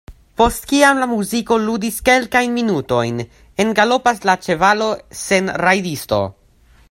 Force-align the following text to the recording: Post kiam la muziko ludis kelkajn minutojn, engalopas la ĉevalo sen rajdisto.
Post 0.41 0.63
kiam 0.69 1.01
la 1.01 1.07
muziko 1.11 1.57
ludis 1.65 1.99
kelkajn 2.09 2.55
minutojn, 2.55 3.21
engalopas 3.65 4.25
la 4.31 4.37
ĉevalo 4.47 4.87
sen 5.23 5.55
rajdisto. 5.67 6.23